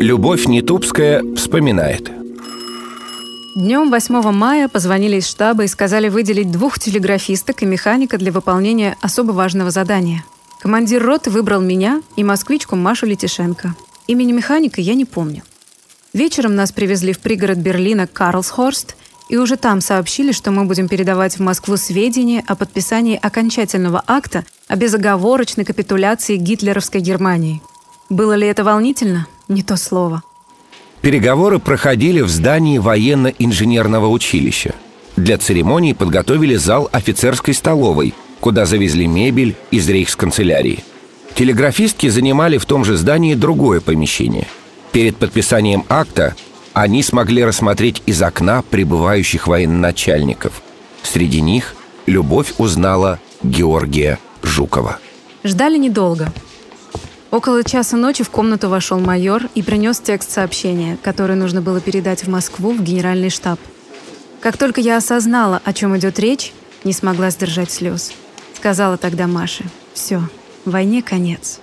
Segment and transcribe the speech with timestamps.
[0.00, 2.10] Любовь Нетупская вспоминает.
[3.56, 8.96] Днем 8 мая позвонили из штаба и сказали выделить двух телеграфисток и механика для выполнения
[9.00, 10.22] особо важного задания.
[10.60, 13.74] Командир роты выбрал меня и москвичку Машу Летишенко.
[14.06, 15.42] Имени механика я не помню.
[16.12, 18.96] Вечером нас привезли в пригород Берлина Карлсхорст,
[19.28, 24.44] и уже там сообщили, что мы будем передавать в Москву сведения о подписании окончательного акта
[24.68, 27.62] о безоговорочной капитуляции гитлеровской Германии.
[28.08, 29.26] Было ли это волнительно?
[29.48, 30.22] Не то слово.
[31.00, 34.74] Переговоры проходили в здании военно-инженерного училища.
[35.16, 40.84] Для церемонии подготовили зал офицерской столовой, куда завезли мебель из рейхсканцелярии.
[41.34, 44.46] Телеграфистки занимали в том же здании другое помещение.
[44.92, 46.34] Перед подписанием акта
[46.72, 50.62] они смогли рассмотреть из окна прибывающих военачальников.
[51.02, 51.74] Среди них
[52.06, 54.98] Любовь узнала Георгия Жукова.
[55.42, 56.32] Ждали недолго.
[57.36, 62.24] Около часа ночи в комнату вошел майор и принес текст сообщения, который нужно было передать
[62.24, 63.60] в Москву в генеральный штаб.
[64.40, 68.12] Как только я осознала, о чем идет речь, не смогла сдержать слез.
[68.54, 70.22] Сказала тогда Маше, все,
[70.64, 71.60] войне конец.